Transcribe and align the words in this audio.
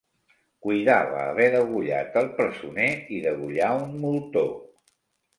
Cuidava 0.67 1.17
haver 1.25 1.45
degollat 1.55 2.17
el 2.21 2.29
presoner 2.39 2.87
i 3.17 3.19
degollà 3.27 3.69
un 3.83 3.93
moltó. 4.07 4.43